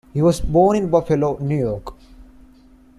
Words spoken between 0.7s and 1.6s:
in Buffalo, New